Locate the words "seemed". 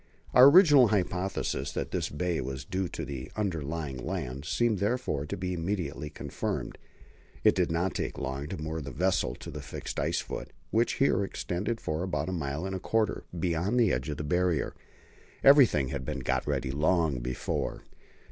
4.45-4.79